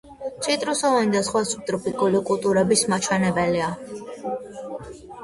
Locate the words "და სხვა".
1.15-1.43